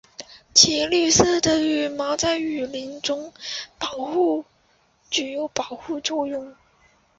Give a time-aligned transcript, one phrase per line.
[0.55, 3.31] 其绿色的羽毛在雨林中
[5.11, 6.55] 具有保护作用。